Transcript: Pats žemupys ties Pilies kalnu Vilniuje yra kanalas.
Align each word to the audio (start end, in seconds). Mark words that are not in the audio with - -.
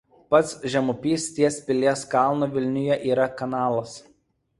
Pats 0.35 0.53
žemupys 0.75 1.25
ties 1.35 1.57
Pilies 1.67 2.05
kalnu 2.13 2.47
Vilniuje 2.55 2.97
yra 3.11 3.29
kanalas. 3.43 3.95